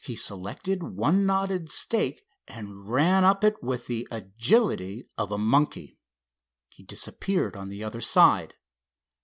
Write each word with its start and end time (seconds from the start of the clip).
He 0.00 0.14
selected 0.14 0.84
one 0.84 1.26
knotted 1.26 1.72
stake 1.72 2.24
and 2.46 2.88
ran 2.88 3.24
up 3.24 3.42
it 3.42 3.60
with 3.64 3.88
the 3.88 4.06
agility 4.12 5.04
of 5.18 5.32
a 5.32 5.38
monkey. 5.38 5.98
He 6.68 6.84
disappeared 6.84 7.56
on 7.56 7.68
the 7.68 7.82
other 7.82 8.00
side. 8.00 8.54